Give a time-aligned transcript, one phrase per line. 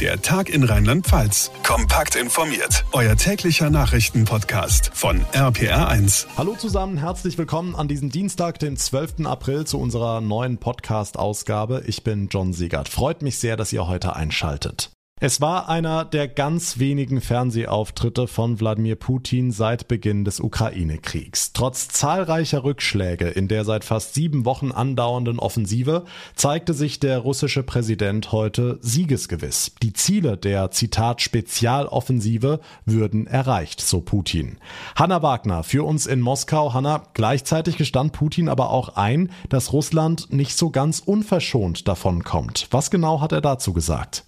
[0.00, 1.52] Der Tag in Rheinland-Pfalz.
[1.62, 2.84] Kompakt informiert.
[2.90, 6.26] Euer täglicher Nachrichtenpodcast von RPR1.
[6.36, 9.24] Hallo zusammen, herzlich willkommen an diesem Dienstag, den 12.
[9.24, 11.84] April zu unserer neuen Podcast-Ausgabe.
[11.86, 12.88] Ich bin John Siegert.
[12.88, 14.93] Freut mich sehr, dass ihr heute einschaltet.
[15.26, 21.54] Es war einer der ganz wenigen Fernsehauftritte von Wladimir Putin seit Beginn des Ukraine-Kriegs.
[21.54, 26.04] Trotz zahlreicher Rückschläge in der seit fast sieben Wochen andauernden Offensive
[26.34, 29.72] zeigte sich der russische Präsident heute siegesgewiss.
[29.82, 34.58] Die Ziele der Zitat Spezialoffensive würden erreicht, so Putin.
[34.94, 36.74] Hanna Wagner für uns in Moskau.
[36.74, 42.68] Hanna, gleichzeitig gestand Putin aber auch ein, dass Russland nicht so ganz unverschont davon kommt.
[42.72, 44.24] Was genau hat er dazu gesagt?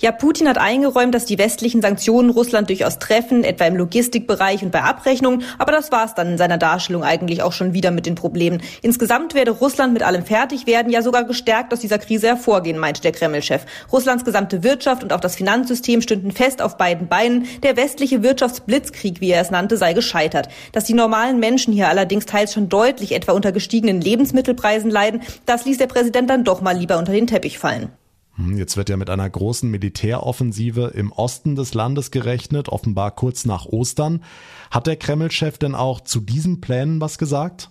[0.00, 4.72] Ja, Putin hat eingeräumt, dass die westlichen Sanktionen Russland durchaus treffen, etwa im Logistikbereich und
[4.72, 5.44] bei Abrechnungen.
[5.56, 8.60] Aber das war es dann in seiner Darstellung eigentlich auch schon wieder mit den Problemen.
[8.82, 13.02] Insgesamt werde Russland mit allem fertig werden, ja sogar gestärkt aus dieser Krise hervorgehen, meinte
[13.02, 13.62] der Kreml-Chef.
[13.92, 17.46] Russlands gesamte Wirtschaft und auch das Finanzsystem stünden fest auf beiden Beinen.
[17.62, 20.48] Der westliche Wirtschaftsblitzkrieg, wie er es nannte, sei gescheitert.
[20.72, 25.64] Dass die normalen Menschen hier allerdings teils schon deutlich etwa unter gestiegenen Lebensmittelpreisen leiden, das
[25.64, 27.92] ließ der Präsident dann doch mal lieber unter den Teppich fallen.
[28.36, 33.44] Hm, jetzt wird ja mit einer großen Militäroffensive im Osten des Landes gerechnet, offenbar kurz
[33.44, 34.22] nach Ostern.
[34.70, 37.70] Hat der Kreml-Chef denn auch zu diesen Plänen was gesagt?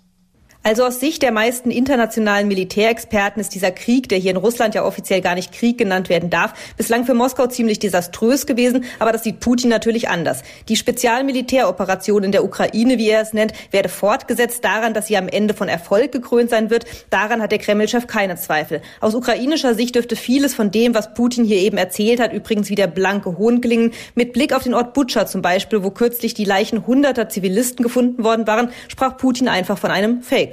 [0.66, 4.86] Also aus Sicht der meisten internationalen Militärexperten ist dieser Krieg, der hier in Russland ja
[4.86, 9.24] offiziell gar nicht Krieg genannt werden darf, bislang für Moskau ziemlich desaströs gewesen, aber das
[9.24, 10.42] sieht Putin natürlich anders.
[10.70, 15.28] Die Spezialmilitäroperation in der Ukraine, wie er es nennt, werde fortgesetzt daran, dass sie am
[15.28, 16.86] Ende von Erfolg gekrönt sein wird.
[17.10, 18.82] Daran hat der Kreml-Chef keine Zweifel.
[19.02, 22.88] Aus ukrainischer Sicht dürfte vieles von dem, was Putin hier eben erzählt hat, übrigens wieder
[22.88, 23.92] blanke Hohn klingen.
[24.16, 28.24] Mit Blick auf den Ort Butscha zum Beispiel, wo kürzlich die Leichen hunderter Zivilisten gefunden
[28.24, 30.53] worden waren, sprach Putin einfach von einem Fake.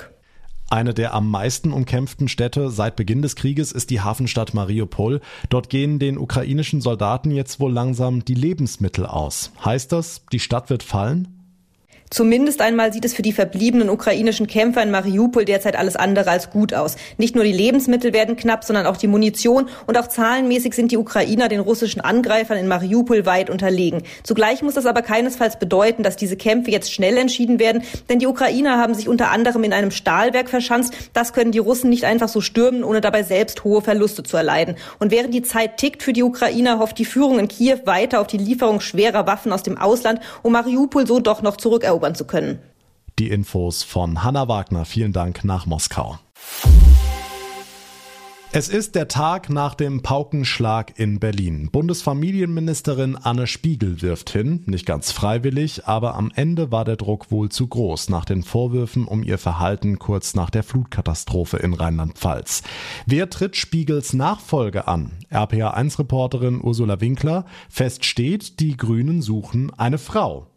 [0.71, 5.21] Eine der am meisten umkämpften Städte seit Beginn des Krieges ist die Hafenstadt Mariupol.
[5.49, 9.51] Dort gehen den ukrainischen Soldaten jetzt wohl langsam die Lebensmittel aus.
[9.65, 11.40] Heißt das, die Stadt wird fallen?
[12.13, 16.51] Zumindest einmal sieht es für die verbliebenen ukrainischen Kämpfer in Mariupol derzeit alles andere als
[16.51, 16.97] gut aus.
[17.19, 20.97] Nicht nur die Lebensmittel werden knapp, sondern auch die Munition und auch zahlenmäßig sind die
[20.97, 24.03] Ukrainer den russischen Angreifern in Mariupol weit unterlegen.
[24.25, 28.27] Zugleich muss das aber keinesfalls bedeuten, dass diese Kämpfe jetzt schnell entschieden werden, denn die
[28.27, 30.93] Ukrainer haben sich unter anderem in einem Stahlwerk verschanzt.
[31.13, 34.75] Das können die Russen nicht einfach so stürmen, ohne dabei selbst hohe Verluste zu erleiden.
[34.99, 38.27] Und während die Zeit tickt für die Ukrainer, hofft die Führung in Kiew weiter auf
[38.27, 42.25] die Lieferung schwerer Waffen aus dem Ausland, um Mariupol so doch noch zurückerobern erobern zu
[42.25, 42.59] können.
[43.19, 44.85] Die Infos von Hanna Wagner.
[44.85, 46.19] Vielen Dank nach Moskau.
[48.53, 51.69] Es ist der Tag nach dem Paukenschlag in Berlin.
[51.71, 57.49] Bundesfamilienministerin Anne Spiegel wirft hin, nicht ganz freiwillig, aber am Ende war der Druck wohl
[57.51, 62.65] zu groß nach den Vorwürfen um ihr Verhalten kurz nach der Flutkatastrophe in Rheinland-Pfalz.
[63.07, 65.13] Wer tritt Spiegels Nachfolge an?
[65.31, 67.45] RPA1-Reporterin Ursula Winkler.
[67.69, 70.50] Fest steht, die Grünen suchen eine Frau.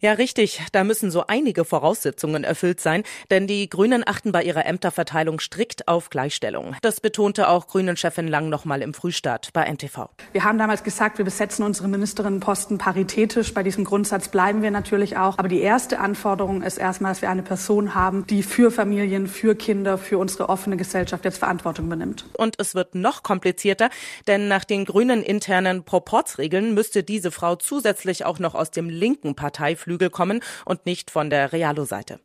[0.00, 0.62] Ja, richtig.
[0.72, 5.88] Da müssen so einige Voraussetzungen erfüllt sein, denn die Grünen achten bei ihrer Ämterverteilung strikt
[5.88, 6.76] auf Gleichstellung.
[6.82, 10.08] Das betonte auch Grünen-Chefin Lang nochmal im Frühstart bei NTV.
[10.32, 13.54] Wir haben damals gesagt, wir besetzen unsere Ministerinnenposten paritätisch.
[13.54, 15.38] Bei diesem Grundsatz bleiben wir natürlich auch.
[15.38, 19.54] Aber die erste Anforderung ist erstmal, dass wir eine Person haben, die für Familien, für
[19.54, 22.24] Kinder, für unsere offene Gesellschaft jetzt Verantwortung übernimmt.
[22.36, 23.90] Und es wird noch komplizierter,
[24.26, 29.34] denn nach den Grünen internen Proportsregeln müsste diese Frau zusätzlich auch noch aus dem linken
[29.58, 32.20] Parteiflügel kommen und nicht von der Realo-Seite.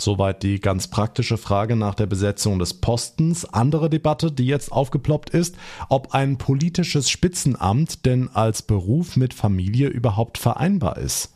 [0.00, 3.44] Soweit die ganz praktische Frage nach der Besetzung des Postens.
[3.44, 5.56] Andere Debatte, die jetzt aufgeploppt ist,
[5.88, 11.34] ob ein politisches Spitzenamt denn als Beruf mit Familie überhaupt vereinbar ist.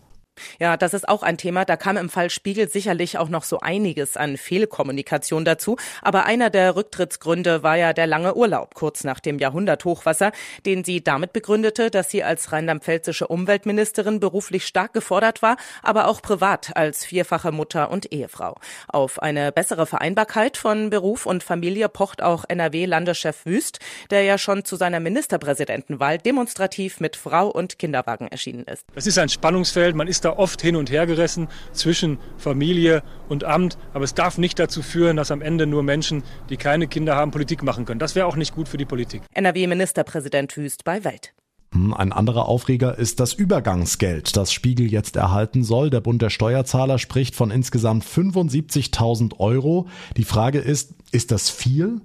[0.59, 1.65] Ja, das ist auch ein Thema.
[1.65, 5.77] Da kam im Fall Spiegel sicherlich auch noch so einiges an Fehlkommunikation dazu.
[6.03, 10.33] Aber einer der Rücktrittsgründe war ja der lange Urlaub kurz nach dem Jahrhunderthochwasser,
[10.65, 16.21] den sie damit begründete, dass sie als rheinland-pfälzische Umweltministerin beruflich stark gefordert war, aber auch
[16.23, 18.57] privat als vierfache Mutter und Ehefrau.
[18.89, 23.79] Auf eine bessere Vereinbarkeit von Beruf und Familie pocht auch NRW-Landeschef Wüst,
[24.11, 28.85] der ja schon zu seiner Ministerpräsidentenwahl demonstrativ mit Frau und Kinderwagen erschienen ist.
[28.94, 29.94] Das ist ein Spannungsfeld.
[29.97, 33.78] Man ist da oft hin und her gerissen zwischen Familie und Amt.
[33.94, 37.31] Aber es darf nicht dazu führen, dass am Ende nur Menschen, die keine Kinder haben,
[37.31, 38.00] Politik machen können.
[38.00, 39.23] Das wäre auch nicht gut für die Politik.
[39.32, 41.32] NRW-Ministerpräsident Wüst bei Welt.
[41.73, 45.90] Hm, ein anderer Aufreger ist das Übergangsgeld, das Spiegel jetzt erhalten soll.
[45.90, 49.88] Der Bund der Steuerzahler spricht von insgesamt 75.000 Euro.
[50.17, 52.00] Die Frage ist, ist das viel?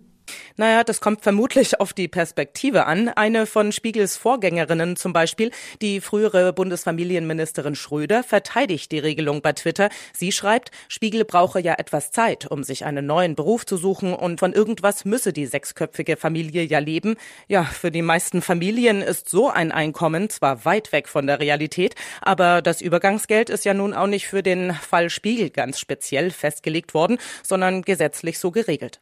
[0.57, 3.09] Naja, das kommt vermutlich auf die Perspektive an.
[3.09, 5.51] Eine von Spiegels Vorgängerinnen zum Beispiel,
[5.81, 9.89] die frühere Bundesfamilienministerin Schröder, verteidigt die Regelung bei Twitter.
[10.13, 14.39] Sie schreibt, Spiegel brauche ja etwas Zeit, um sich einen neuen Beruf zu suchen und
[14.39, 17.15] von irgendwas müsse die sechsköpfige Familie ja leben.
[17.47, 21.95] Ja, für die meisten Familien ist so ein Einkommen zwar weit weg von der Realität,
[22.21, 26.93] aber das Übergangsgeld ist ja nun auch nicht für den Fall Spiegel ganz speziell festgelegt
[26.93, 28.99] worden, sondern gesetzlich so geregelt.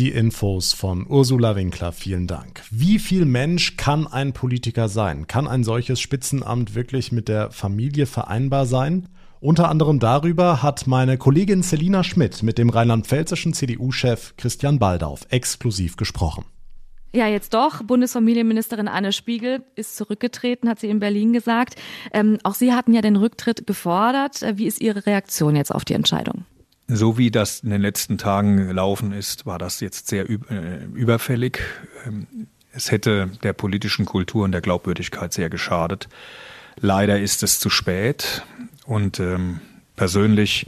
[0.00, 2.64] Die Infos von Ursula Winkler, vielen Dank.
[2.72, 5.28] Wie viel Mensch kann ein Politiker sein?
[5.28, 9.06] Kann ein solches Spitzenamt wirklich mit der Familie vereinbar sein?
[9.38, 15.96] Unter anderem darüber hat meine Kollegin Selina Schmidt mit dem rheinland-pfälzischen CDU-Chef Christian Baldauf exklusiv
[15.96, 16.44] gesprochen.
[17.14, 17.84] Ja, jetzt doch.
[17.84, 21.76] Bundesfamilienministerin Anne Spiegel ist zurückgetreten, hat sie in Berlin gesagt.
[22.12, 24.40] Ähm, auch Sie hatten ja den Rücktritt gefordert.
[24.54, 26.46] Wie ist Ihre Reaktion jetzt auf die Entscheidung?
[26.86, 31.60] So wie das in den letzten Tagen gelaufen ist, war das jetzt sehr äh, überfällig.
[32.06, 32.26] Ähm,
[32.72, 36.08] es hätte der politischen Kultur und der Glaubwürdigkeit sehr geschadet.
[36.76, 38.42] Leider ist es zu spät
[38.84, 39.60] und ähm,
[39.96, 40.66] persönlich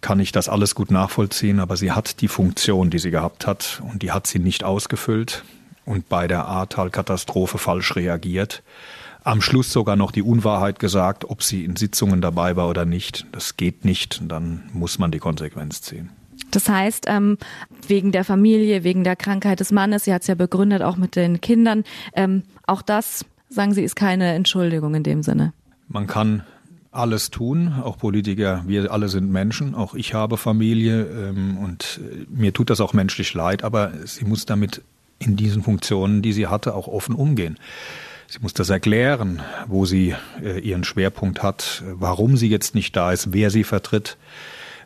[0.00, 3.82] kann ich das alles gut nachvollziehen, aber sie hat die Funktion, die sie gehabt hat
[3.90, 5.44] und die hat sie nicht ausgefüllt
[5.84, 8.62] und bei der Ahrtal-Katastrophe falsch reagiert
[9.24, 13.26] am Schluss sogar noch die Unwahrheit gesagt, ob sie in Sitzungen dabei war oder nicht.
[13.32, 14.22] Das geht nicht.
[14.28, 16.10] Dann muss man die Konsequenz ziehen.
[16.50, 17.38] Das heißt, ähm,
[17.88, 21.16] wegen der Familie, wegen der Krankheit des Mannes, sie hat es ja begründet, auch mit
[21.16, 21.84] den Kindern,
[22.14, 25.52] ähm, auch das, sagen Sie, ist keine Entschuldigung in dem Sinne.
[25.88, 26.44] Man kann
[26.92, 32.26] alles tun, auch Politiker, wir alle sind Menschen, auch ich habe Familie ähm, und äh,
[32.28, 34.82] mir tut das auch menschlich leid, aber sie muss damit
[35.18, 37.58] in diesen Funktionen, die sie hatte, auch offen umgehen.
[38.34, 43.12] Sie muss das erklären, wo sie äh, ihren Schwerpunkt hat, warum sie jetzt nicht da
[43.12, 44.16] ist, wer sie vertritt,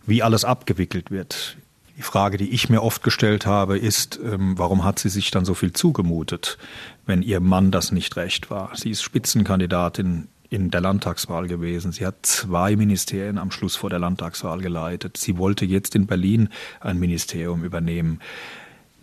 [0.05, 1.57] wie alles abgewickelt wird.
[1.97, 5.47] Die Frage, die ich mir oft gestellt habe, ist, ähm, warum hat sie sich dann
[5.47, 6.59] so viel zugemutet,
[7.07, 8.73] wenn ihr Mann das nicht recht war?
[8.75, 11.91] Sie ist Spitzenkandidatin in der Landtagswahl gewesen.
[11.91, 15.17] Sie hat zwei Ministerien am Schluss vor der Landtagswahl geleitet.
[15.17, 18.21] Sie wollte jetzt in Berlin ein Ministerium übernehmen.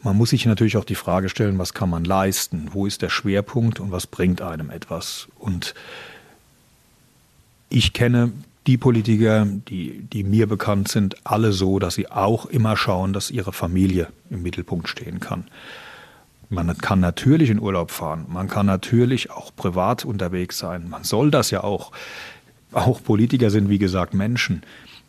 [0.05, 2.69] Man muss sich natürlich auch die Frage stellen, was kann man leisten?
[2.73, 5.27] Wo ist der Schwerpunkt und was bringt einem etwas?
[5.39, 5.73] Und
[7.69, 8.31] ich kenne
[8.67, 13.31] die Politiker, die, die mir bekannt sind, alle so, dass sie auch immer schauen, dass
[13.31, 15.45] ihre Familie im Mittelpunkt stehen kann.
[16.49, 21.31] Man kann natürlich in Urlaub fahren, man kann natürlich auch privat unterwegs sein, man soll
[21.31, 21.91] das ja auch.
[22.73, 24.61] Auch Politiker sind, wie gesagt, Menschen,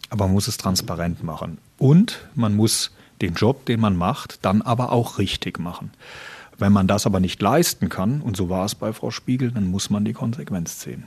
[0.08, 1.58] aber man muss es transparent machen.
[1.76, 5.90] Und man muss den Job, den man macht, dann aber auch richtig machen.
[6.58, 9.70] Wenn man das aber nicht leisten kann, und so war es bei Frau Spiegel, dann
[9.70, 11.04] muss man die Konsequenz ziehen.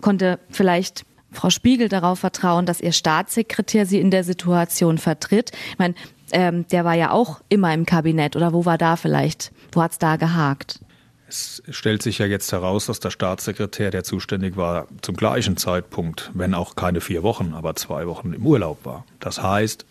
[0.00, 5.52] Konnte vielleicht Frau Spiegel darauf vertrauen, dass ihr Staatssekretär sie in der Situation vertritt?
[5.70, 5.94] Ich meine,
[6.32, 9.52] ähm, der war ja auch immer im Kabinett, oder wo war da vielleicht?
[9.72, 10.80] Wo hat es da gehakt?
[11.28, 16.30] Es stellt sich ja jetzt heraus, dass der Staatssekretär, der zuständig war, zum gleichen Zeitpunkt,
[16.34, 19.04] wenn auch keine vier Wochen, aber zwei Wochen im Urlaub war.
[19.20, 19.84] Das heißt,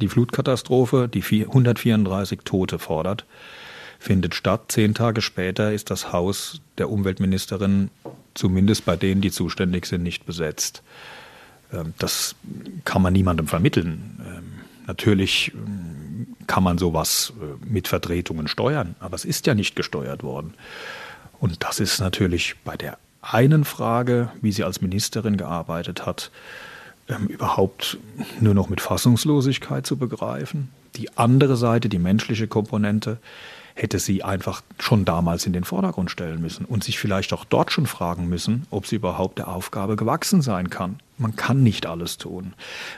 [0.00, 3.24] die Flutkatastrophe, die 134 Tote fordert,
[3.98, 4.64] findet statt.
[4.68, 7.90] Zehn Tage später ist das Haus der Umweltministerin,
[8.34, 10.82] zumindest bei denen, die zuständig sind, nicht besetzt.
[11.72, 12.34] Ähm, das
[12.84, 14.20] kann man niemandem vermitteln.
[14.26, 14.44] Ähm,
[14.86, 20.22] natürlich ähm, kann man sowas äh, mit Vertretungen steuern, aber es ist ja nicht gesteuert
[20.22, 20.54] worden.
[21.38, 26.30] Und das ist natürlich bei der einen Frage, wie sie als Ministerin gearbeitet hat,
[27.10, 27.98] ähm, überhaupt
[28.40, 30.68] nur noch mit Fassungslosigkeit zu begreifen.
[30.96, 33.18] Die andere Seite, die menschliche Komponente,
[33.74, 37.72] hätte sie einfach schon damals in den Vordergrund stellen müssen und sich vielleicht auch dort
[37.72, 40.98] schon fragen müssen, ob sie überhaupt der Aufgabe gewachsen sein kann.
[41.18, 42.54] Man kann nicht alles tun.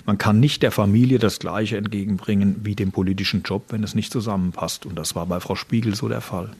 [0.06, 4.12] Man kann nicht der Familie das Gleiche entgegenbringen wie dem politischen Job, wenn es nicht
[4.12, 4.86] zusammenpasst.
[4.86, 6.50] Und das war bei Frau Spiegel so der Fall.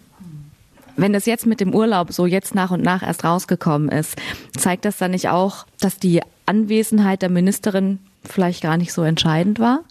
[0.97, 4.17] Wenn das jetzt mit dem Urlaub so jetzt nach und nach erst rausgekommen ist,
[4.57, 9.59] zeigt das dann nicht auch, dass die Anwesenheit der Ministerin vielleicht gar nicht so entscheidend
[9.59, 9.85] war?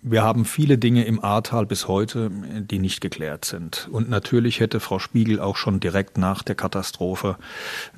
[0.00, 3.88] Wir haben viele Dinge im Ahrtal bis heute, die nicht geklärt sind.
[3.90, 7.36] Und natürlich hätte Frau Spiegel auch schon direkt nach der Katastrophe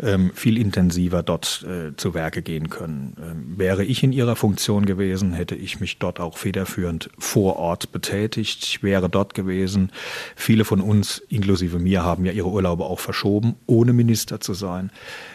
[0.01, 3.17] ähm, viel intensiver dort äh, zu Werke gehen können.
[3.21, 7.93] Ähm, wäre ich in ihrer Funktion gewesen, hätte ich mich dort auch federführend vor Ort
[7.93, 8.65] betätigt.
[8.65, 9.93] Ich wäre dort gewesen.
[10.37, 14.91] Viele von uns, inklusive mir, haben ja ihre Urlaube auch verschoben, ohne Minister zu sein.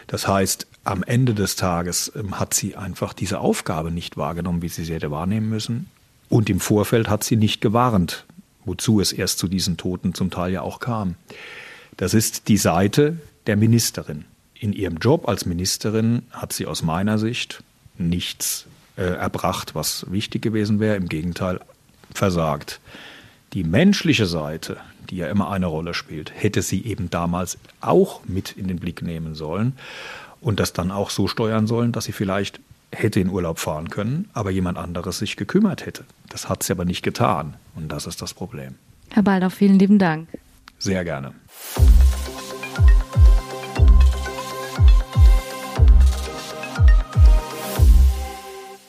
[0.08, 4.70] Das heißt, am Ende des Tages ähm, hat sie einfach diese Aufgabe nicht wahrgenommen, wie
[4.70, 5.90] sie sie hätte wahrnehmen müssen.
[6.30, 8.26] Und im Vorfeld hat sie nicht gewarnt,
[8.64, 11.16] wozu es erst zu diesen Toten zum Teil ja auch kam.
[11.98, 14.26] Das ist die Seite der Ministerin.
[14.54, 17.64] In ihrem Job als Ministerin hat sie aus meiner Sicht
[17.98, 18.66] nichts
[18.98, 20.96] äh, erbracht, was wichtig gewesen wäre.
[20.96, 21.60] Im Gegenteil,
[22.14, 22.80] versagt.
[23.54, 24.78] Die menschliche Seite,
[25.10, 29.02] die ja immer eine Rolle spielt, hätte sie eben damals auch mit in den Blick
[29.02, 29.74] nehmen sollen
[30.46, 32.60] und das dann auch so steuern sollen, dass sie vielleicht
[32.92, 36.06] hätte in Urlaub fahren können, aber jemand anderes sich gekümmert hätte.
[36.30, 38.76] Das hat sie aber nicht getan und das ist das Problem.
[39.10, 40.30] Herr Baldauf, vielen lieben Dank.
[40.78, 41.34] Sehr gerne.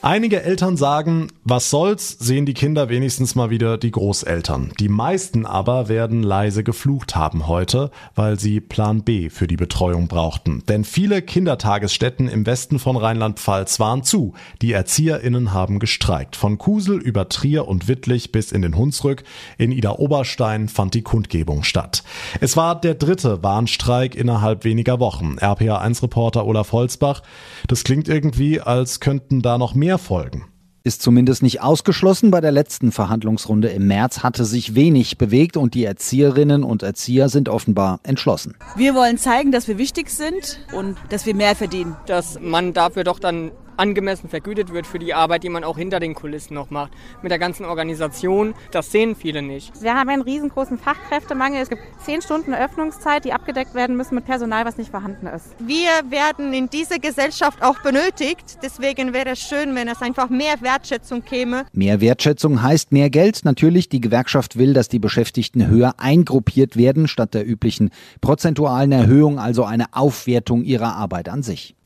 [0.07, 4.71] Einige Eltern sagen, was soll's, sehen die Kinder wenigstens mal wieder die Großeltern.
[4.79, 10.07] Die meisten aber werden leise geflucht haben heute, weil sie Plan B für die Betreuung
[10.07, 10.63] brauchten.
[10.69, 14.33] Denn viele Kindertagesstätten im Westen von Rheinland-Pfalz waren zu.
[14.61, 16.37] Die ErzieherInnen haben gestreikt.
[16.37, 19.25] Von Kusel über Trier und Wittlich bis in den Hunsrück.
[19.57, 22.05] In Ida-Oberstein fand die Kundgebung statt.
[22.39, 25.35] Es war der dritte Warnstreik innerhalb weniger Wochen.
[25.37, 27.23] RPA1-Reporter Olaf Holzbach.
[27.67, 30.45] Das klingt irgendwie, als könnten da noch mehr folgen.
[30.83, 32.31] Ist zumindest nicht ausgeschlossen.
[32.31, 37.27] Bei der letzten Verhandlungsrunde im März hatte sich wenig bewegt und die Erzieherinnen und Erzieher
[37.27, 38.55] sind offenbar entschlossen.
[38.77, 41.97] Wir wollen zeigen, dass wir wichtig sind und dass wir mehr verdienen.
[42.05, 45.99] Dass man dafür doch dann angemessen vergütet wird für die Arbeit, die man auch hinter
[45.99, 46.91] den Kulissen noch macht.
[47.21, 49.81] Mit der ganzen Organisation, das sehen viele nicht.
[49.81, 51.61] Wir haben einen riesengroßen Fachkräftemangel.
[51.61, 55.55] Es gibt zehn Stunden Öffnungszeit, die abgedeckt werden müssen mit Personal, was nicht vorhanden ist.
[55.59, 58.57] Wir werden in dieser Gesellschaft auch benötigt.
[58.61, 61.65] Deswegen wäre es schön, wenn es einfach mehr Wertschätzung käme.
[61.71, 63.45] Mehr Wertschätzung heißt mehr Geld.
[63.45, 67.91] Natürlich, die Gewerkschaft will, dass die Beschäftigten höher eingruppiert werden, statt der üblichen
[68.21, 71.76] prozentualen Erhöhung, also eine Aufwertung ihrer Arbeit an sich.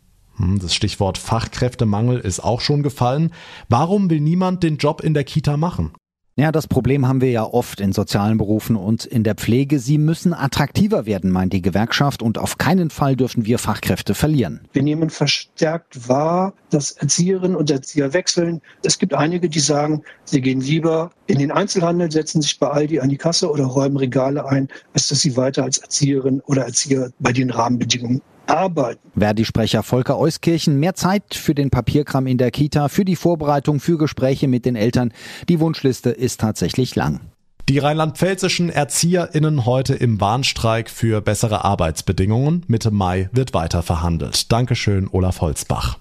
[0.41, 3.31] Hm, das Stichwort Fachkräftemangel ist auch schon gefallen.
[3.69, 5.91] Warum will niemand den Job in der Kita machen?
[6.37, 9.79] Ja, das Problem haben wir ja oft in sozialen Berufen und in der Pflege.
[9.79, 14.61] Sie müssen attraktiver werden, meint die Gewerkschaft, und auf keinen Fall dürfen wir Fachkräfte verlieren.
[14.71, 18.61] Wir nehmen verstärkt wahr, dass Erzieherinnen und Erzieher wechseln.
[18.81, 23.01] Es gibt einige, die sagen, sie gehen lieber in den Einzelhandel, setzen sich bei Aldi
[23.01, 27.11] an die Kasse oder räumen Regale ein, als dass sie weiter als Erzieherin oder Erzieher
[27.19, 29.11] bei den Rahmenbedingungen arbeiten.
[29.17, 33.97] Verdi-Sprecher Volker Euskirchen, mehr Zeit für den Papierkram in der Kita, für die Vorbereitung, für
[33.97, 35.13] Gespräche mit den Eltern.
[35.49, 37.21] Die Wunschliste ist tatsächlich lang.
[37.69, 42.65] Die rheinland-pfälzischen ErzieherInnen heute im Warnstreik für bessere Arbeitsbedingungen.
[42.67, 44.51] Mitte Mai wird weiter verhandelt.
[44.51, 45.97] Dankeschön, Olaf Holzbach.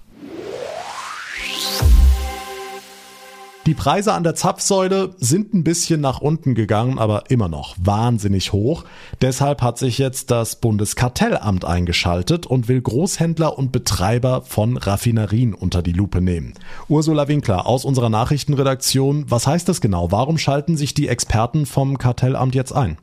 [3.67, 8.53] Die Preise an der Zapfsäule sind ein bisschen nach unten gegangen, aber immer noch wahnsinnig
[8.53, 8.85] hoch.
[9.21, 15.83] Deshalb hat sich jetzt das Bundeskartellamt eingeschaltet und will Großhändler und Betreiber von Raffinerien unter
[15.83, 16.55] die Lupe nehmen.
[16.89, 20.11] Ursula Winkler aus unserer Nachrichtenredaktion, was heißt das genau?
[20.11, 22.97] Warum schalten sich die Experten vom Kartellamt jetzt ein?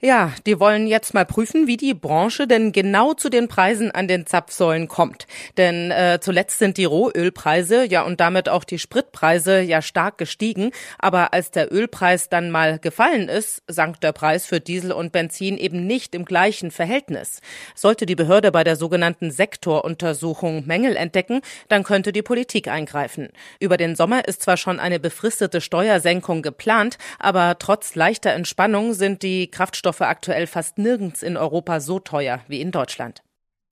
[0.00, 4.06] Ja, die wollen jetzt mal prüfen, wie die Branche denn genau zu den Preisen an
[4.06, 5.26] den Zapfsäulen kommt.
[5.56, 10.70] Denn äh, zuletzt sind die Rohölpreise, ja und damit auch die Spritpreise ja stark gestiegen.
[11.00, 15.58] Aber als der Ölpreis dann mal gefallen ist, sank der Preis für Diesel und Benzin
[15.58, 17.40] eben nicht im gleichen Verhältnis.
[17.74, 23.30] Sollte die Behörde bei der sogenannten Sektoruntersuchung Mängel entdecken, dann könnte die Politik eingreifen.
[23.58, 29.24] Über den Sommer ist zwar schon eine befristete Steuersenkung geplant, aber trotz leichter Entspannung sind
[29.24, 33.22] die Kraftstoffe Treibstoffe aktuell fast nirgends in Europa so teuer wie in Deutschland.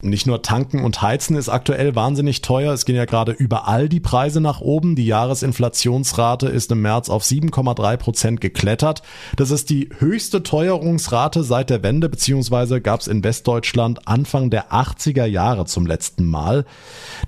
[0.03, 4.01] Nicht nur tanken und heizen ist aktuell wahnsinnig teuer, es gehen ja gerade überall die
[4.01, 4.95] Preise nach oben.
[4.95, 9.03] Die Jahresinflationsrate ist im März auf 7,3 Prozent geklettert.
[9.37, 14.71] Das ist die höchste Teuerungsrate seit der Wende, beziehungsweise gab es in Westdeutschland Anfang der
[14.71, 16.67] 80er Jahre zum letzten Mal.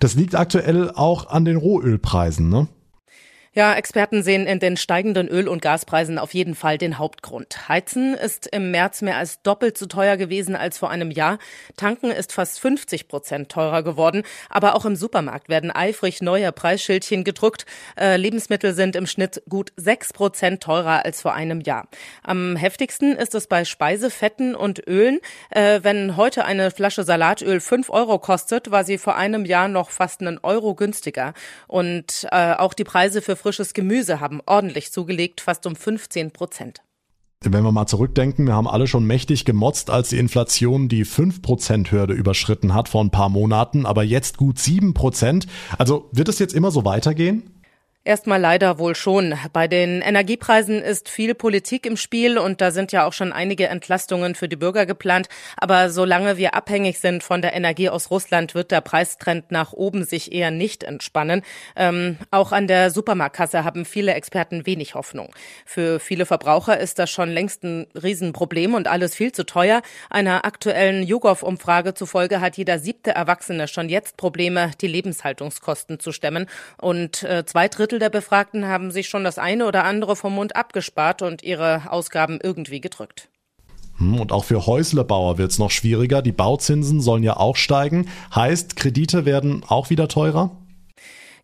[0.00, 2.68] Das liegt aktuell auch an den Rohölpreisen, ne?
[3.59, 7.69] Ja, Experten sehen in den steigenden Öl- und Gaspreisen auf jeden Fall den Hauptgrund.
[7.69, 11.41] Heizen ist im März mehr als doppelt so teuer gewesen als vor einem Jahr.
[11.77, 14.23] Tanken ist fast 50 Prozent teurer geworden.
[14.49, 17.67] Aber auch im Supermarkt werden eifrig neue Preisschildchen gedruckt.
[17.99, 21.88] Äh, Lebensmittel sind im Schnitt gut sechs Prozent teurer als vor einem Jahr.
[22.23, 25.19] Am heftigsten ist es bei Speisefetten und Ölen.
[25.50, 29.91] Äh, wenn heute eine Flasche Salatöl fünf Euro kostet, war sie vor einem Jahr noch
[29.91, 31.35] fast einen Euro günstiger.
[31.67, 36.83] Und äh, auch die Preise für frisches Gemüse haben ordentlich zugelegt, fast um 15 Prozent.
[37.40, 42.12] Wenn wir mal zurückdenken, wir haben alle schon mächtig gemotzt, als die Inflation die 5%-Hürde
[42.12, 45.47] überschritten hat vor ein paar Monaten, aber jetzt gut 7%.
[45.78, 47.58] Also wird es jetzt immer so weitergehen?
[48.09, 49.35] Erstmal leider wohl schon.
[49.53, 53.69] Bei den Energiepreisen ist viel Politik im Spiel und da sind ja auch schon einige
[53.69, 55.29] Entlastungen für die Bürger geplant.
[55.59, 60.05] Aber solange wir abhängig sind von der Energie aus Russland, wird der Preistrend nach oben
[60.05, 61.43] sich eher nicht entspannen.
[61.77, 65.29] Ähm, auch an der Supermarktkasse haben viele Experten wenig Hoffnung.
[65.67, 69.83] Für viele Verbraucher ist das schon längst ein Riesenproblem und alles viel zu teuer.
[70.09, 76.47] Einer aktuellen YouGov-Umfrage zufolge hat jeder siebte Erwachsene schon jetzt Probleme, die Lebenshaltungskosten zu stemmen.
[76.79, 80.35] Und äh, zwei Drittel Drittel der Befragten haben sich schon das eine oder andere vom
[80.35, 83.28] Mund abgespart und ihre Ausgaben irgendwie gedrückt.
[83.99, 86.23] Hm, und auch für Häuslebauer wird es noch schwieriger.
[86.23, 88.09] Die Bauzinsen sollen ja auch steigen.
[88.33, 90.52] Heißt, Kredite werden auch wieder teurer?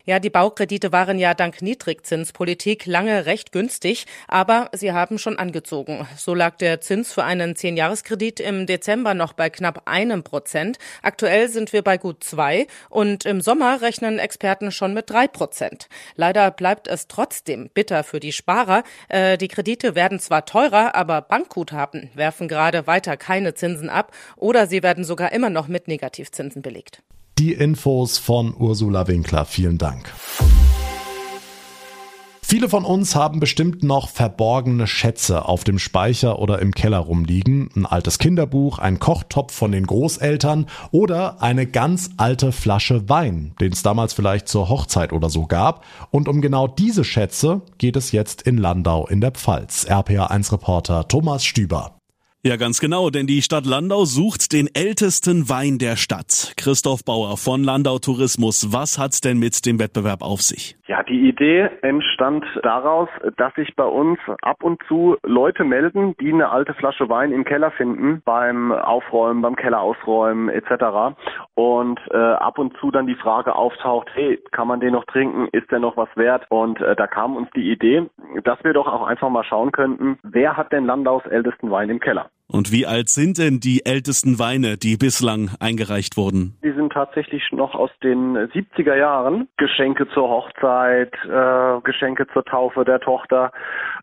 [0.06, 6.06] Ja, die Baukredite waren ja dank Niedrigzinspolitik lange recht günstig, aber sie haben schon angezogen.
[6.18, 10.76] So lag der Zins für einen Zehnjahreskredit im Dezember noch bei knapp einem Prozent.
[11.00, 15.88] Aktuell sind wir bei gut zwei und im Sommer rechnen Experten schon mit drei Prozent.
[16.16, 18.82] Leider bleibt es trotzdem bitter für die Sparer.
[19.08, 24.66] Äh, die Kredite werden zwar teurer, aber Bankguthaben werfen gerade weiter keine Zinsen ab oder
[24.66, 27.02] sie werden sogar immer noch mit Negativzinsen belegt.
[27.38, 29.44] Die Infos von Ursula Winkler.
[29.44, 30.12] Vielen Dank.
[32.46, 37.70] Viele von uns haben bestimmt noch verborgene Schätze auf dem Speicher oder im Keller rumliegen.
[37.74, 43.72] Ein altes Kinderbuch, ein Kochtopf von den Großeltern oder eine ganz alte Flasche Wein, den
[43.72, 45.84] es damals vielleicht zur Hochzeit oder so gab.
[46.12, 49.86] Und um genau diese Schätze geht es jetzt in Landau in der Pfalz.
[49.88, 51.96] RPA1-Reporter Thomas Stüber.
[52.46, 56.52] Ja, ganz genau, denn die Stadt Landau sucht den ältesten Wein der Stadt.
[56.58, 60.76] Christoph Bauer von Landau Tourismus, was hat's denn mit dem Wettbewerb auf sich?
[60.86, 63.08] Ja, die Idee entstand daraus,
[63.38, 67.44] dass sich bei uns ab und zu Leute melden, die eine alte Flasche Wein im
[67.44, 71.16] Keller finden, beim Aufräumen, beim Keller ausräumen etc.
[71.54, 75.48] Und äh, ab und zu dann die Frage auftaucht, hey, kann man den noch trinken?
[75.52, 76.44] Ist der noch was wert?
[76.50, 78.02] Und äh, da kam uns die Idee,
[78.42, 82.00] dass wir doch auch einfach mal schauen könnten, wer hat denn Landaus ältesten Wein im
[82.00, 82.28] Keller?
[82.54, 86.56] Und wie alt sind denn die ältesten Weine, die bislang eingereicht wurden?
[86.62, 89.48] Die sind tatsächlich noch aus den 70er Jahren.
[89.56, 93.50] Geschenke zur Hochzeit, äh, Geschenke zur Taufe der Tochter,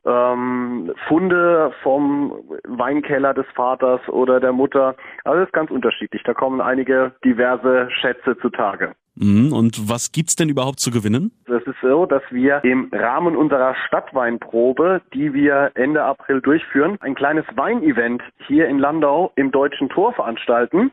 [0.05, 2.33] ähm, Funde vom
[2.67, 4.97] Weinkeller des Vaters oder der Mutter.
[5.23, 6.21] Also ist ganz unterschiedlich.
[6.25, 8.95] Da kommen einige diverse Schätze zutage.
[9.15, 9.51] Mhm.
[9.53, 11.31] Und was gibt's denn überhaupt zu gewinnen?
[11.45, 17.15] Es ist so, dass wir im Rahmen unserer Stadtweinprobe, die wir Ende April durchführen, ein
[17.15, 20.91] kleines Weinevent hier in Landau im Deutschen Tor veranstalten.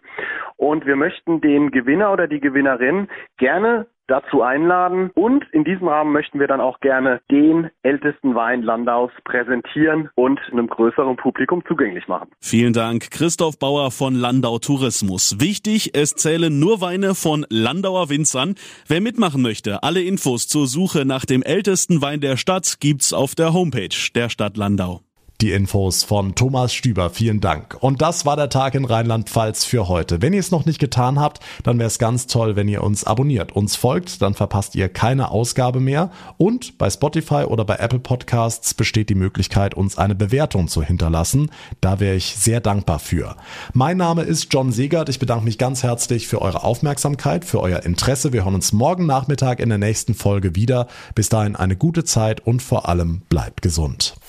[0.57, 5.11] Und wir möchten den Gewinner oder die Gewinnerin gerne dazu einladen.
[5.15, 10.41] Und in diesem Rahmen möchten wir dann auch gerne den ältesten Wein Landaus präsentieren und
[10.51, 12.31] einem größeren Publikum zugänglich machen.
[12.41, 15.37] Vielen Dank, Christoph Bauer von Landau Tourismus.
[15.39, 18.57] Wichtig, es zählen nur Weine von Landauer Winzern.
[18.87, 23.35] Wer mitmachen möchte, alle Infos zur Suche nach dem ältesten Wein der Stadt gibt's auf
[23.35, 25.03] der Homepage der Stadt Landau.
[25.41, 27.77] Die Infos von Thomas Stüber, vielen Dank.
[27.79, 30.21] Und das war der Tag in Rheinland-Pfalz für heute.
[30.21, 33.05] Wenn ihr es noch nicht getan habt, dann wäre es ganz toll, wenn ihr uns
[33.05, 36.11] abonniert, uns folgt, dann verpasst ihr keine Ausgabe mehr.
[36.39, 41.53] Und bei Spotify oder bei Apple Podcasts besteht die Möglichkeit, uns eine Bewertung zu hinterlassen.
[41.81, 43.37] Da wäre ich sehr dankbar für.
[43.73, 45.09] Mein Name ist John Segert.
[45.09, 48.33] Ich bedanke mich ganz herzlich für eure Aufmerksamkeit, für euer Interesse.
[48.33, 50.89] Wir hören uns morgen Nachmittag in der nächsten Folge wieder.
[51.15, 54.17] Bis dahin eine gute Zeit und vor allem bleibt gesund.